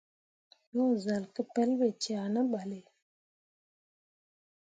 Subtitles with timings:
[0.73, 2.79] Yo zal ke pelɓe cea ne ɓalle.